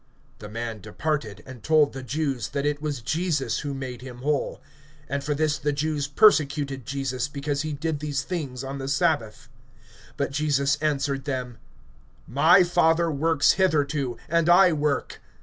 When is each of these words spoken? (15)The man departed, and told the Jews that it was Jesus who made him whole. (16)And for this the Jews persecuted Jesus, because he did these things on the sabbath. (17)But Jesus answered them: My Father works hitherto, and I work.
(15)The 0.39 0.51
man 0.51 0.81
departed, 0.81 1.43
and 1.45 1.61
told 1.61 1.93
the 1.93 2.01
Jews 2.01 2.47
that 2.49 2.65
it 2.65 2.81
was 2.81 3.03
Jesus 3.03 3.59
who 3.59 3.75
made 3.75 4.01
him 4.01 4.23
whole. 4.23 4.59
(16)And 5.11 5.21
for 5.21 5.35
this 5.35 5.59
the 5.59 5.71
Jews 5.71 6.07
persecuted 6.07 6.87
Jesus, 6.87 7.27
because 7.27 7.61
he 7.61 7.73
did 7.73 7.99
these 7.99 8.23
things 8.23 8.63
on 8.63 8.79
the 8.79 8.87
sabbath. 8.87 9.47
(17)But 10.17 10.31
Jesus 10.31 10.75
answered 10.77 11.25
them: 11.25 11.59
My 12.27 12.63
Father 12.63 13.11
works 13.11 13.51
hitherto, 13.51 14.17
and 14.27 14.49
I 14.49 14.73
work. 14.73 15.21